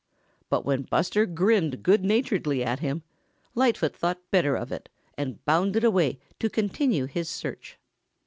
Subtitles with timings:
[0.49, 3.03] But when Buster grinned good naturedly at him,
[3.53, 7.77] Lightfoot thought better of it and bounded away to continue his search.